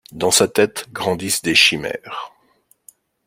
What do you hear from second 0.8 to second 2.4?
grandissent des chimères.